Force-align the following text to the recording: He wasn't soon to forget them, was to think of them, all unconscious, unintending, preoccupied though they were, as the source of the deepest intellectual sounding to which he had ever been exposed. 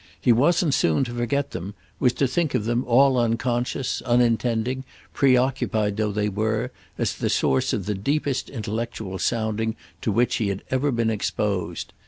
He 0.19 0.31
wasn't 0.31 0.73
soon 0.73 1.03
to 1.03 1.13
forget 1.13 1.51
them, 1.51 1.75
was 1.99 2.11
to 2.13 2.27
think 2.27 2.55
of 2.55 2.65
them, 2.65 2.83
all 2.85 3.19
unconscious, 3.19 4.01
unintending, 4.01 4.83
preoccupied 5.13 5.97
though 5.97 6.11
they 6.11 6.27
were, 6.27 6.71
as 6.97 7.13
the 7.13 7.29
source 7.29 7.71
of 7.71 7.85
the 7.85 7.93
deepest 7.93 8.49
intellectual 8.49 9.19
sounding 9.19 9.75
to 10.01 10.11
which 10.11 10.37
he 10.37 10.47
had 10.47 10.63
ever 10.71 10.89
been 10.91 11.11
exposed. 11.11 11.93